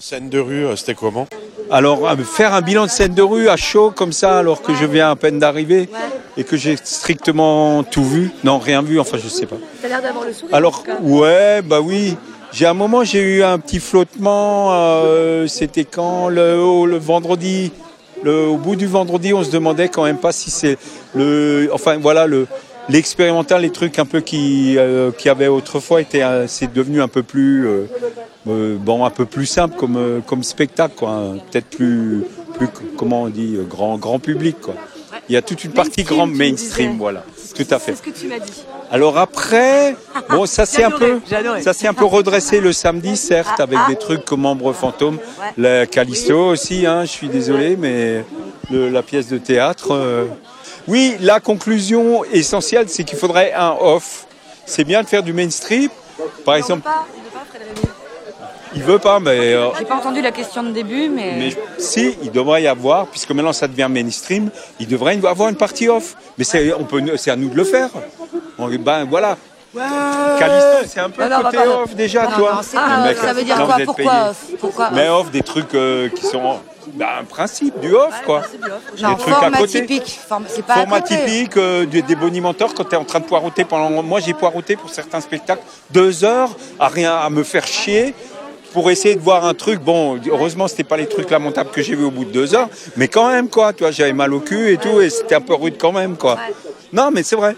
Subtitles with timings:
[0.00, 1.26] Scène de rue, euh, c'était comment
[1.72, 4.72] Alors, euh, faire un bilan de scène de rue à chaud comme ça, alors que
[4.72, 5.88] je viens à peine d'arriver
[6.36, 8.30] et que j'ai strictement tout vu.
[8.44, 9.56] Non, rien vu, enfin, je sais pas.
[9.82, 10.54] T'as l'air d'avoir le sourire.
[10.54, 12.16] Alors, ouais, bah oui.
[12.52, 14.68] J'ai un moment, j'ai eu un petit flottement.
[14.72, 17.72] euh, C'était quand le, vendredi.
[18.22, 20.78] Le, au bout du vendredi, on se demandait quand même pas si c'est
[21.14, 21.70] le.
[21.72, 22.46] Enfin, voilà, le
[22.88, 27.08] l'expérimental, les trucs un peu qui euh, qui avaient autrefois été, euh, c'est devenu un
[27.08, 27.66] peu plus
[28.46, 31.10] euh, bon, un peu plus simple comme comme spectacle, quoi.
[31.10, 31.36] hein.
[31.50, 32.22] Peut-être plus
[32.56, 34.74] plus comment on dit grand grand public, quoi.
[35.28, 37.22] Il y a toute une partie Mainstream, grand mainstream, voilà.
[37.54, 37.92] Tout à fait.
[37.92, 38.64] C'est ce que tu m'as dit.
[38.90, 39.94] Alors après,
[40.30, 41.20] bon, ça c'est un peu,
[41.60, 45.18] ça c'est un peu redressé le samedi, certes, avec des trucs comme Membre Fantôme,
[45.58, 46.86] la Callisto aussi.
[46.86, 48.24] Hein, je suis désolé, mais
[48.70, 49.88] le- la pièce de théâtre.
[49.92, 50.24] euh,
[50.88, 54.26] Oui, la conclusion essentielle, c'est qu'il faudrait un off.
[54.64, 55.90] C'est bien de faire du mainstream.
[56.46, 57.88] Par exemple, Pas, il veut pas, Fred Rémy.
[58.74, 61.34] il veut pas, mais, euh, J'ai pas entendu la question de début, mais.
[61.38, 64.48] mais si, il devrait y avoir, puisque maintenant ça devient mainstream,
[64.80, 66.16] il devrait y avoir une partie off.
[66.38, 67.90] Mais c'est, on peut, c'est à nous de le faire.
[68.58, 69.36] On- ben voilà.
[70.38, 72.60] Callisto, c'est un peu Non, côté off déjà, Non, toi.
[72.72, 75.74] Le mec, ça veut dire non, quoi Pourquoi off Pourquoi Mais off off, des trucs
[75.74, 76.58] euh, qui sont
[76.94, 78.42] ben, un principe du off, quoi.
[79.02, 79.80] Non, des trucs à format côté.
[79.82, 80.20] typique.
[80.28, 81.16] Form- C'est pas à Format côté.
[81.24, 84.02] typique euh, des, des bonimenteurs quand tu es en train de poireauter pendant.
[84.02, 88.14] Moi, j'ai poireauté pour certains spectacles deux heures à rien à me faire chier
[88.72, 89.80] pour essayer de voir un truc.
[89.80, 92.68] Bon, heureusement, c'était pas les trucs lamentables que j'ai vu au bout de deux heures,
[92.96, 93.72] mais quand même, quoi.
[93.72, 96.16] Tu vois, j'avais mal au cul et tout, et c'était un peu rude quand même,
[96.16, 96.38] quoi.
[96.92, 97.56] Non, mais c'est vrai.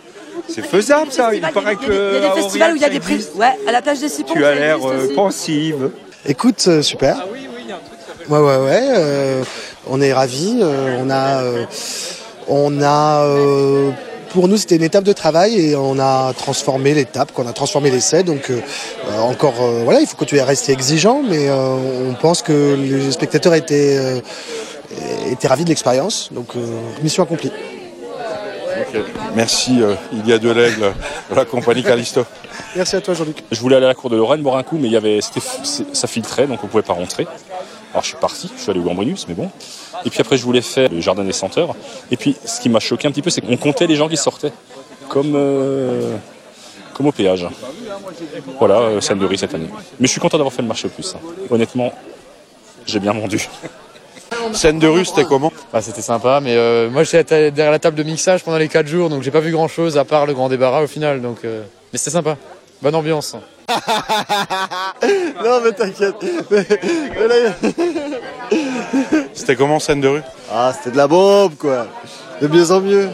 [0.49, 1.35] C'est faisable, ça.
[1.35, 1.93] Il paraît Il y a que.
[1.93, 3.35] des, il y a des à festivals où il y a des existe.
[3.37, 4.33] Ouais, à la plage des Sipons.
[4.35, 5.91] Tu as l'air euh, pensive.
[6.27, 7.25] Écoute, euh, super.
[8.31, 8.89] Ouais, ouais, ouais.
[8.97, 9.45] euh,
[9.89, 10.61] on est ravis.
[10.63, 11.65] euh, on a, euh,
[12.49, 13.25] on a.
[13.25, 13.91] euh,
[14.33, 17.91] pour nous, c'était une étape de travail et on a transformé l'étape, qu'on a transformé
[17.91, 18.23] l'essai.
[18.23, 18.53] Donc,
[19.19, 23.11] encore, euh, voilà, il faut continuer à rester exigeant, mais euh, on pense que les
[23.11, 24.21] spectateurs étaient, euh,
[25.33, 26.29] étaient ravis de l'expérience.
[26.33, 26.61] Donc, euh,
[27.03, 27.51] mission accomplie.
[29.35, 32.25] Merci, euh, il y a de la compagnie Callisto.
[32.77, 33.43] Merci à toi, Jean-Luc.
[33.51, 35.19] Je voulais aller à la cour de Lorraine boire un coup, mais il y avait,
[35.93, 37.27] ça filtrait, donc on pouvait pas rentrer.
[37.93, 39.51] Alors je suis parti, je suis allé au Gambrinus, mais bon.
[40.05, 41.75] Et puis après, je voulais faire le jardin des senteurs.
[42.11, 44.17] Et puis, ce qui m'a choqué un petit peu, c'est qu'on comptait les gens qui
[44.17, 44.53] sortaient,
[45.09, 46.17] comme, euh,
[46.95, 47.47] comme au péage.
[48.59, 49.69] Voilà, euh, scène de riz cette année.
[49.99, 51.15] Mais je suis content d'avoir fait le marché aux puces.
[51.17, 51.21] hein.
[51.51, 51.93] Honnêtement,
[52.87, 53.49] j'ai bien vendu.
[54.53, 55.53] Scène de rue, c'était comment?
[55.73, 58.87] Bah, c'était sympa, mais euh, moi j'étais derrière la table de mixage pendant les 4
[58.87, 61.21] jours, donc j'ai pas vu grand chose à part le grand débarras au final.
[61.21, 61.63] Donc, euh,
[61.93, 62.37] Mais c'était sympa.
[62.81, 63.37] Bonne ambiance.
[65.45, 66.15] Non, mais t'inquiète.
[69.35, 70.23] C'était comment scène de rue?
[70.53, 71.87] Ah, c'était de la bombe, quoi.
[72.41, 73.09] De mieux en mieux.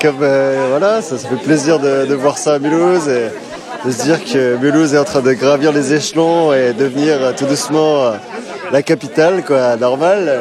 [0.00, 3.30] Comme, euh, voilà, ça, ça fait plaisir de, de voir ça à Mulhouse et
[3.84, 7.32] de se dire que Mulhouse est en train de gravir les échelons et devenir euh,
[7.36, 8.12] tout doucement euh,
[8.70, 10.40] la capitale, quoi, normal.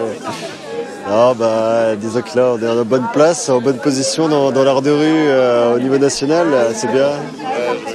[1.10, 4.64] Non, bah, disons que là, on est en bonne place, en bonne position dans, dans
[4.64, 7.10] l'art de rue euh, au niveau national, c'est bien.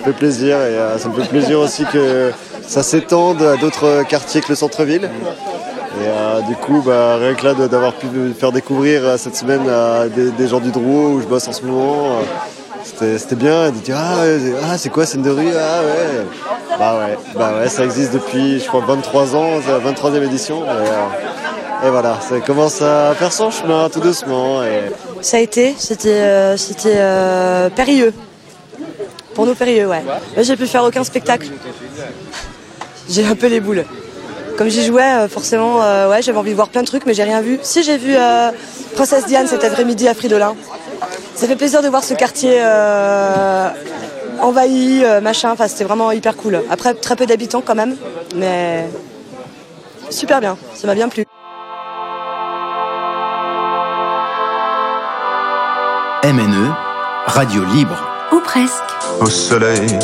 [0.02, 2.32] Ça fait plaisir et euh, ça me fait plaisir aussi que
[2.66, 5.04] ça s'étende à d'autres quartiers que le centre-ville.
[5.04, 9.62] Et euh, du coup, bah, rien que là d'avoir pu faire découvrir euh, cette semaine
[9.68, 12.16] à des, gens du Drouot où je bosse en ce moment,
[12.84, 14.24] c'était bien de dire ah,
[14.72, 15.52] ah, c'est quoi scène de rue?
[15.56, 16.26] Ah ouais
[16.80, 20.64] Bah ouais, bah ouais, ça existe depuis je crois 23 ans, la 23e édition.
[21.84, 24.62] Et, voilà, ça commence à faire son chemin tout doucement.
[25.20, 26.50] Ça a été, c'était
[27.76, 28.12] périlleux.
[29.34, 30.03] Pour nous, périlleux, ouais.
[30.03, 31.48] Moi, j'ai pu faire aucun spectacle.
[33.09, 33.84] J'ai un peu les boules.
[34.56, 37.15] Comme j'y jouais, euh, forcément, euh, ouais, j'avais envie de voir plein de trucs, mais
[37.15, 37.59] j'ai rien vu.
[37.62, 38.50] Si, j'ai vu euh,
[38.94, 40.54] Princesse Diane cet après-midi à Fridolin.
[41.34, 42.62] Ça fait plaisir de voir ce quartier
[44.41, 45.50] envahi, machin.
[45.53, 46.62] Enfin, c'était vraiment hyper cool.
[46.70, 47.97] Après, très peu d'habitants quand même,
[48.37, 48.87] mais
[50.10, 50.56] super bien.
[50.75, 51.25] Ça m'a bien plu.
[56.25, 56.72] MNE,
[57.26, 58.82] radio libre ou presque,
[59.20, 59.98] au soleil.